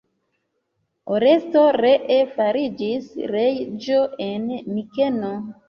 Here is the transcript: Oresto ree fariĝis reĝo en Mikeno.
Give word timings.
Oresto 1.17 1.61
ree 1.77 2.17
fariĝis 2.33 3.13
reĝo 3.35 4.03
en 4.31 4.51
Mikeno. 4.75 5.35